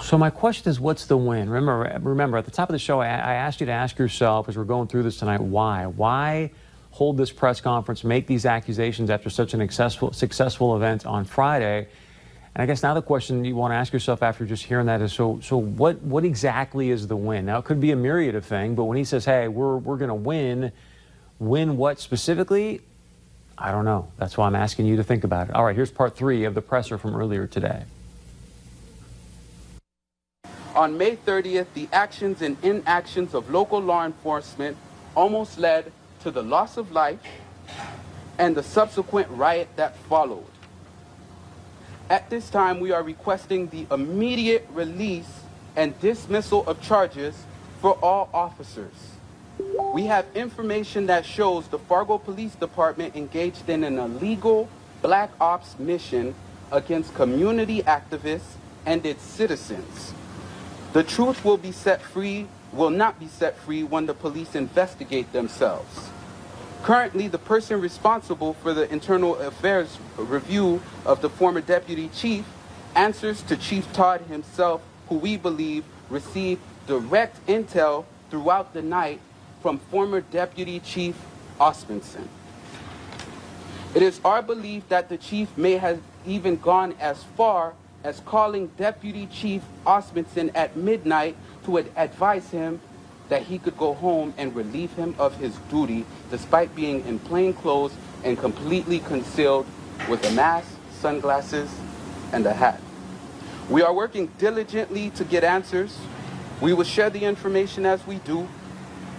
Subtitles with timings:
[0.00, 1.50] So my question is, what's the win?
[1.50, 4.48] Remember, remember at the top of the show, I, I asked you to ask yourself
[4.48, 5.86] as we're going through this tonight, why?
[5.86, 6.50] Why
[6.90, 11.88] hold this press conference, make these accusations after such an successful, successful event on Friday?
[12.54, 15.00] And I guess now the question you want to ask yourself after just hearing that
[15.00, 17.46] is, so, so what, what exactly is the win?
[17.46, 19.96] Now, it could be a myriad of things, but when he says, hey, we're, we're
[19.96, 20.72] going to win,
[21.38, 22.82] win what specifically?
[23.56, 24.08] I don't know.
[24.18, 25.54] That's why I'm asking you to think about it.
[25.54, 27.84] All right, here's part three of the presser from earlier today.
[30.74, 34.76] On May 30th, the actions and inactions of local law enforcement
[35.14, 37.20] almost led to the loss of life
[38.38, 40.46] and the subsequent riot that followed.
[42.08, 45.40] At this time, we are requesting the immediate release
[45.76, 47.44] and dismissal of charges
[47.80, 48.94] for all officers.
[49.92, 54.70] We have information that shows the Fargo Police Department engaged in an illegal
[55.02, 56.34] black ops mission
[56.70, 60.14] against community activists and its citizens.
[60.92, 65.32] The truth will be set free, will not be set free when the police investigate
[65.32, 66.10] themselves.
[66.82, 72.44] Currently, the person responsible for the internal affairs review of the former deputy chief
[72.94, 79.20] answers to Chief Todd himself, who we believe received direct intel throughout the night
[79.62, 81.16] from former deputy chief
[81.58, 82.28] Osmundson.
[83.94, 88.68] It is our belief that the chief may have even gone as far as calling
[88.76, 92.80] Deputy Chief Osmundson at midnight to advise him
[93.28, 97.54] that he could go home and relieve him of his duty despite being in plain
[97.54, 97.94] clothes
[98.24, 99.66] and completely concealed
[100.08, 101.70] with a mask, sunglasses,
[102.32, 102.80] and a hat.
[103.70, 105.98] We are working diligently to get answers.
[106.60, 108.48] We will share the information as we do.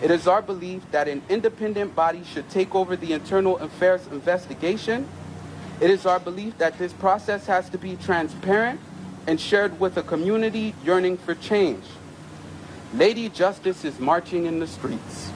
[0.00, 5.08] It is our belief that an independent body should take over the internal affairs investigation.
[5.80, 8.80] It is our belief that this process has to be transparent
[9.28, 11.84] and shared with a community yearning for change.
[12.94, 15.30] Lady Justice is marching in the streets.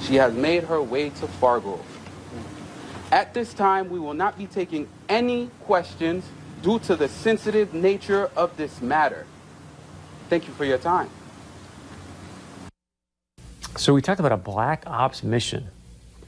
[0.00, 1.80] She has made her way to Fargo.
[3.12, 6.24] At this time, we will not be taking any questions
[6.62, 9.26] due to the sensitive nature of this matter.
[10.30, 11.10] Thank you for your time.
[13.76, 15.68] So we talked about a black ops mission.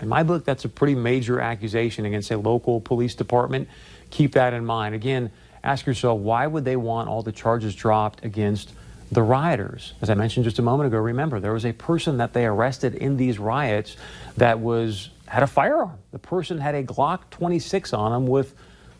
[0.00, 3.68] In my book, that's a pretty major accusation against a local police department.
[4.10, 4.94] Keep that in mind.
[4.94, 5.30] Again,
[5.64, 8.72] ask yourself, why would they want all the charges dropped against
[9.10, 9.94] the rioters.
[10.02, 12.94] As I mentioned just a moment ago, remember there was a person that they arrested
[12.94, 13.96] in these riots
[14.36, 15.98] that was had a firearm.
[16.12, 18.54] The person had a Glock 26 on him with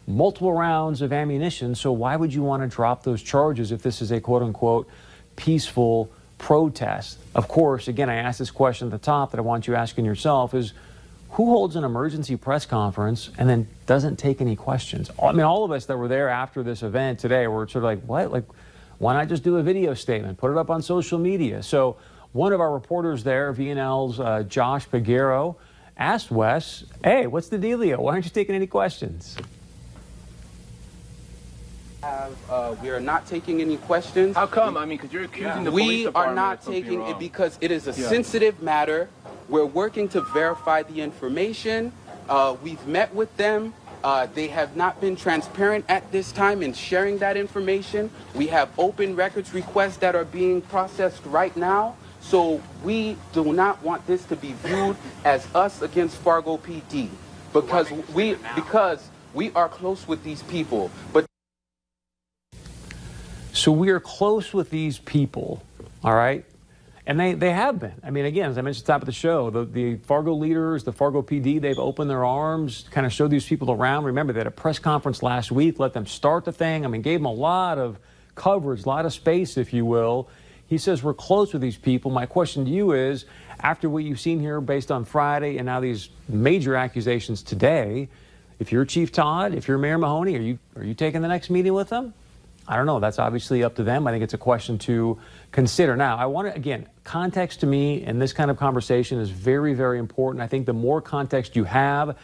[0.07, 1.75] multiple rounds of ammunition.
[1.75, 4.89] So why would you want to drop those charges if this is a quote unquote
[5.37, 7.19] peaceful protest?
[7.35, 10.05] Of course, again, I asked this question at the top that I want you asking
[10.05, 10.73] yourself is
[11.31, 15.11] who holds an emergency press conference and then doesn't take any questions?
[15.23, 17.85] I mean, all of us that were there after this event today were sort of
[17.85, 18.33] like, what?
[18.33, 18.45] Like,
[18.99, 21.63] why not just do a video statement, put it up on social media?
[21.63, 21.97] So
[22.33, 25.57] one of our reporters there, VNL's uh, Josh Pagero,
[25.97, 27.99] asked Wes, hey, what's the dealio?
[27.99, 29.37] Why aren't you taking any questions?
[32.03, 34.37] Have, uh, we are not taking any questions.
[34.37, 34.77] How come?
[34.77, 35.65] I mean, because you're accusing yeah.
[35.65, 38.09] the we police are not taking it because it is a yeah.
[38.09, 39.09] sensitive matter.
[39.49, 41.93] We're working to verify the information.
[42.29, 43.75] Uh, we've met with them.
[44.05, 48.11] Uh, they have not been transparent at this time in sharing that information.
[48.33, 51.97] We have open records requests that are being processed right now.
[52.21, 57.09] So we do not want this to be viewed as us against Fargo PD
[57.53, 60.93] because we because we are close with these people.
[61.13, 61.27] But
[63.59, 65.63] so we are close with these people,
[66.05, 66.45] all right?
[67.07, 67.95] And they, they have been.
[68.05, 70.35] I mean, again, as I mentioned at the top of the show, the, the Fargo
[70.35, 74.05] leaders, the Fargo PD, they've opened their arms, kind of showed these people around.
[74.05, 76.85] Remember, they had a press conference last week, let them start the thing.
[76.85, 77.99] I mean, gave them a lot of
[78.35, 80.29] coverage, a lot of space, if you will.
[80.69, 82.11] He says, We're close with these people.
[82.11, 83.25] My question to you is
[83.59, 88.09] after what you've seen here based on Friday and now these major accusations today,
[88.61, 91.49] if you're Chief Todd, if you're Mayor Mahoney, are you, are you taking the next
[91.49, 92.13] meeting with them?
[92.69, 93.01] I don't know.
[93.01, 94.07] That's obviously up to them.
[94.07, 95.19] I think it's a question to
[95.53, 95.97] consider.
[95.97, 99.73] Now, I want to, again, context to me in this kind of conversation is very,
[99.73, 100.43] very important.
[100.43, 102.19] I think the more context you have,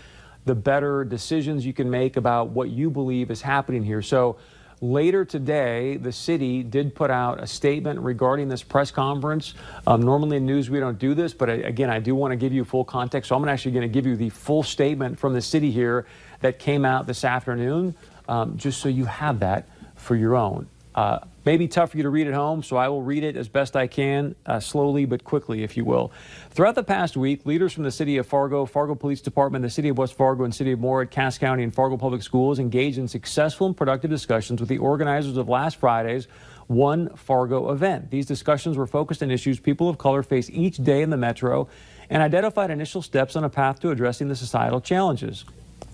[0.45, 4.03] the better decisions you can make about what you believe is happening here.
[4.03, 4.37] So,
[4.81, 9.55] Later today, the city did put out a statement regarding this press conference.
[9.87, 12.37] Um, normally in news, we don't do this, but I, again, I do want to
[12.37, 13.29] give you full context.
[13.29, 16.07] So I'm actually going to give you the full statement from the city here
[16.41, 17.95] that came out this afternoon,
[18.29, 19.69] um, just so you have that
[20.05, 20.69] for your own.
[20.95, 23.49] Uh, maybe tough for you to read at home, so I will read it as
[23.49, 26.12] best I can, uh, slowly but quickly, if you will.
[26.51, 29.89] Throughout the past week, leaders from the city of Fargo, Fargo Police Department, the city
[29.89, 33.09] of West Fargo, and city of Moorhead, Cass County, and Fargo Public Schools engaged in
[33.09, 36.29] successful and productive discussions with the organizers of last Friday's
[36.69, 38.12] One Fargo event.
[38.12, 41.69] These discussions were focused on issues people of color face each day in the metro
[42.09, 45.45] and identified initial steps on a path to addressing the societal challenges.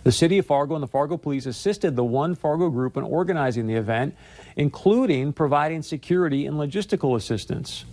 [0.02, 3.66] The City of Fargo and the Fargo Police assisted the One Fargo group in organizing
[3.66, 4.16] the event,
[4.56, 7.84] including providing security and logistical assistance.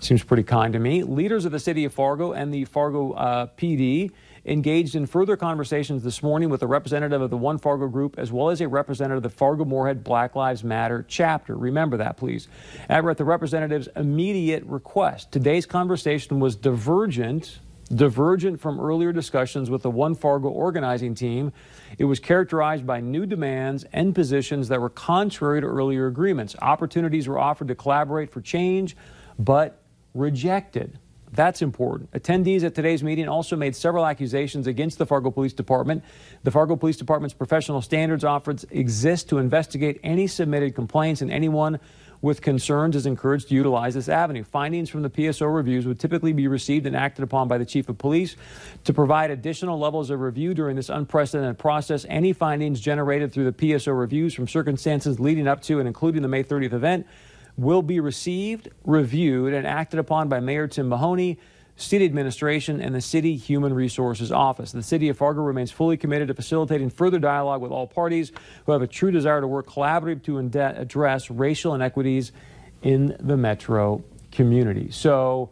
[0.00, 1.02] Seems pretty kind to me.
[1.02, 4.10] Leaders of the City of Fargo and the Fargo uh, PD
[4.46, 8.32] engaged in further conversations this morning with a representative of the One Fargo Group as
[8.32, 11.54] well as a representative of the Fargo Moorhead Black Lives Matter chapter.
[11.54, 12.48] Remember that, please.
[12.88, 17.60] At the representative's immediate request, today's conversation was divergent.
[17.92, 21.52] Divergent from earlier discussions with the One Fargo organizing team,
[21.98, 26.54] it was characterized by new demands and positions that were contrary to earlier agreements.
[26.62, 28.96] Opportunities were offered to collaborate for change,
[29.40, 29.82] but
[30.14, 31.00] rejected.
[31.32, 32.10] That's important.
[32.12, 36.04] Attendees at today's meeting also made several accusations against the Fargo Police Department.
[36.44, 41.80] The Fargo Police Department's professional standards office exists to investigate any submitted complaints, and anyone
[42.22, 44.44] with concerns is encouraged to utilize this avenue.
[44.44, 47.88] Findings from the PSO reviews would typically be received and acted upon by the Chief
[47.88, 48.36] of Police.
[48.84, 53.52] To provide additional levels of review during this unprecedented process, any findings generated through the
[53.52, 57.06] PSO reviews from circumstances leading up to and including the May 30th event
[57.56, 61.38] will be received, reviewed, and acted upon by Mayor Tim Mahoney,
[61.80, 64.72] City Administration, and the City Human Resources Office.
[64.72, 68.32] The City of Fargo remains fully committed to facilitating further dialogue with all parties
[68.66, 70.38] who have a true desire to work collaboratively to
[70.78, 72.32] address racial inequities
[72.82, 74.90] in the metro community.
[74.90, 75.50] So,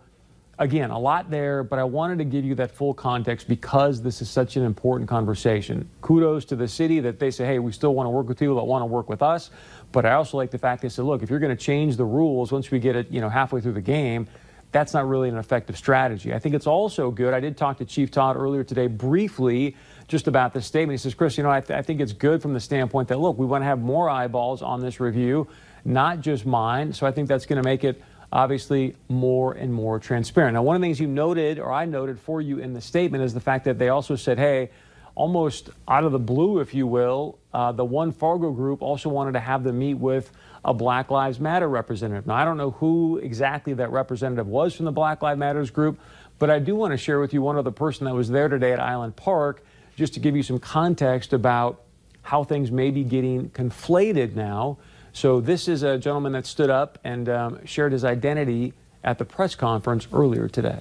[0.58, 4.20] again, a lot there, but I wanted to give you that full context because this
[4.20, 5.88] is such an important conversation.
[6.02, 8.56] Kudos to the city that they say, hey, we still want to work with people
[8.56, 9.50] that want to work with us.
[9.92, 12.04] But I also like the fact they said, look, if you're going to change the
[12.04, 14.28] rules once we get it, you know, halfway through the game,
[14.70, 16.34] that's not really an effective strategy.
[16.34, 17.32] I think it's also good.
[17.32, 19.76] I did talk to Chief Todd earlier today briefly
[20.08, 20.98] just about this statement.
[20.98, 23.18] He says, Chris, you know, I, th- I think it's good from the standpoint that,
[23.18, 25.48] look, we want to have more eyeballs on this review,
[25.84, 26.92] not just mine.
[26.92, 30.54] So I think that's going to make it obviously more and more transparent.
[30.54, 33.24] Now, one of the things you noted, or I noted for you in the statement,
[33.24, 34.70] is the fact that they also said, hey,
[35.14, 39.32] almost out of the blue, if you will, uh, the One Fargo group also wanted
[39.32, 40.30] to have them meet with
[40.64, 42.26] a Black Lives Matter representative.
[42.26, 45.98] Now, I don't know who exactly that representative was from the Black Lives Matters group,
[46.38, 48.72] but I do want to share with you one other person that was there today
[48.72, 49.64] at Island Park,
[49.96, 51.82] just to give you some context about
[52.22, 54.78] how things may be getting conflated now.
[55.12, 59.24] So, this is a gentleman that stood up and um, shared his identity at the
[59.24, 60.80] press conference earlier today.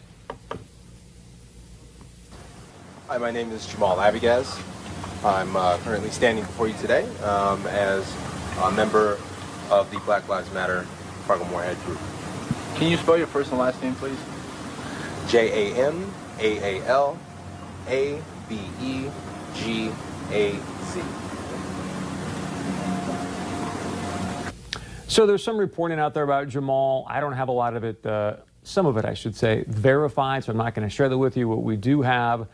[3.07, 4.61] Hi, my name is Jamaal Abegaz.
[5.23, 8.15] I'm uh, currently standing before you today um, as
[8.59, 9.17] a member
[9.69, 10.83] of the Black Lives Matter
[11.25, 11.99] Fargo Moorhead group.
[12.75, 14.17] Can you spell your first and last name, please?
[15.27, 17.19] J A M A A L
[17.87, 19.09] A B E
[19.55, 19.91] G
[20.31, 20.51] A
[20.85, 21.01] Z.
[25.07, 27.05] So there's some reporting out there about Jamaal.
[27.07, 30.43] I don't have a lot of it, uh, some of it, I should say, verified,
[30.43, 31.47] so I'm not going to share that with you.
[31.47, 32.47] What we do have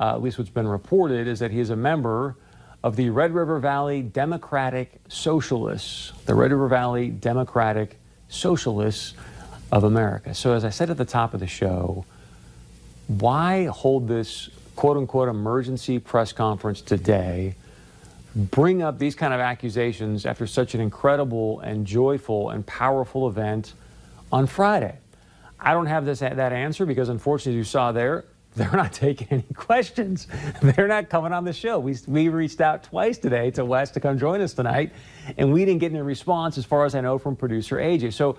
[0.00, 2.36] uh, at least what's been reported, is that he is a member
[2.82, 7.98] of the Red River Valley Democratic Socialists, the Red River Valley Democratic
[8.28, 9.14] Socialists
[9.70, 10.34] of America.
[10.34, 12.04] So, as I said at the top of the show,
[13.06, 17.54] why hold this quote unquote emergency press conference today?
[18.34, 23.74] Bring up these kind of accusations after such an incredible and joyful and powerful event
[24.32, 24.96] on Friday.
[25.58, 28.24] I don't have this that answer because, unfortunately, as you saw there,
[28.56, 30.26] they're not taking any questions.
[30.60, 31.78] They're not coming on the show.
[31.78, 34.92] We, we reached out twice today to Wes to come join us tonight,
[35.36, 38.14] and we didn't get any response, as far as I know, from producer AJ.
[38.14, 38.38] So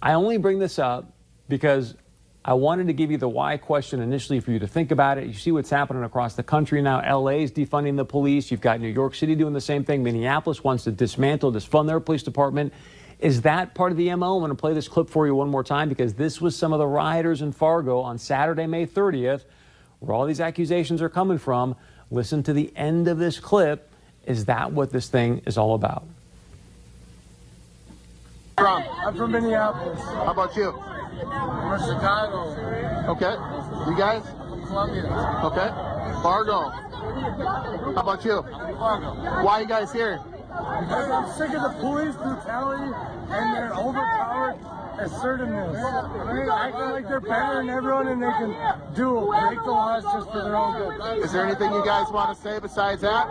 [0.00, 1.12] I only bring this up
[1.48, 1.94] because
[2.42, 5.26] I wanted to give you the why question initially for you to think about it.
[5.26, 7.00] You see what's happening across the country now.
[7.00, 8.50] LA is defunding the police.
[8.50, 10.02] You've got New York City doing the same thing.
[10.02, 12.72] Minneapolis wants to dismantle, disfund their police department.
[13.20, 14.36] Is that part of the MO?
[14.36, 16.72] I'm going to play this clip for you one more time because this was some
[16.72, 19.44] of the rioters in Fargo on Saturday, May 30th,
[19.98, 21.76] where all these accusations are coming from.
[22.10, 23.90] Listen to the end of this clip.
[24.24, 26.04] Is that what this thing is all about?
[28.56, 28.84] From?
[29.04, 30.00] I'm from Minneapolis.
[30.00, 30.70] How about you?
[30.70, 33.10] I'm from Chicago.
[33.12, 33.90] Okay.
[33.90, 34.22] You guys?
[34.48, 35.04] From Columbia.
[35.44, 35.68] Okay.
[36.22, 36.70] Fargo.
[36.70, 38.42] How about you?
[38.42, 39.44] Fargo.
[39.44, 40.20] Why are you guys here?
[40.80, 42.92] Because I'm sick of the police brutality
[43.30, 44.58] and their overpowered
[44.98, 45.76] assertiveness.
[45.76, 48.54] Acting like they're better than everyone and they can
[48.94, 51.24] do break the laws just for their own good.
[51.24, 53.26] Is there anything you guys want to say besides that?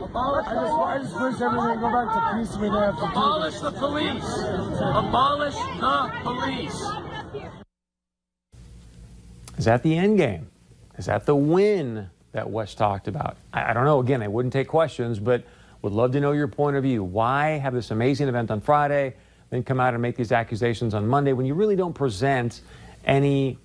[0.00, 2.56] Abolish, I just, I just wish everything go back to peace.
[2.56, 4.24] We didn't have to Abolish the police.
[4.80, 6.82] Abolish the police.
[9.56, 10.50] Is that the end game?
[10.96, 13.36] Is that the win that Wes talked about?
[13.52, 14.00] I, I don't know.
[14.00, 15.44] Again, they wouldn't take questions, but
[15.82, 17.02] would love to know your point of view.
[17.02, 19.14] Why have this amazing event on Friday?
[19.50, 22.62] then come out and make these accusations on Monday when you really don't present
[23.04, 23.58] any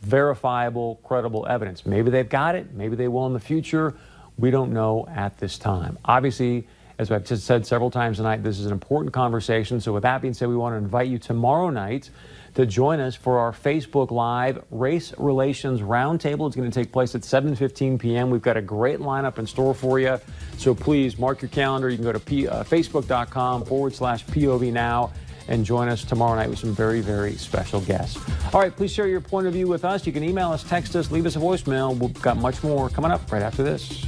[0.00, 1.86] verifiable, credible evidence.
[1.86, 3.94] Maybe they've got it, maybe they will in the future.
[4.38, 5.98] We don't know at this time.
[6.04, 6.66] Obviously,
[6.98, 9.80] as I've just said several times tonight, this is an important conversation.
[9.80, 12.10] So, with that being said, we want to invite you tomorrow night
[12.54, 16.46] to join us for our Facebook Live Race Relations Roundtable.
[16.46, 18.30] It's going to take place at 7:15 p.m.
[18.30, 20.18] We've got a great lineup in store for you.
[20.56, 21.88] So please mark your calendar.
[21.88, 25.12] You can go to P, uh, facebook.com forward slash POV now
[25.48, 28.18] and join us tomorrow night with some very, very special guests.
[28.52, 30.06] All right, please share your point of view with us.
[30.06, 31.96] You can email us, text us, leave us a voicemail.
[31.98, 34.04] We've got much more coming up right after this.